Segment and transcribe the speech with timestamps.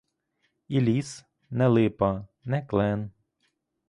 [0.67, 1.11] І ліс—
[1.59, 2.09] не липа,
[2.45, 3.05] не клен.